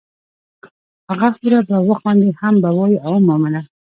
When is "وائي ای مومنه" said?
2.77-3.61